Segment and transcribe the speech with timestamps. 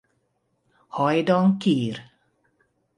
[0.97, 1.97] Hajdan Kir.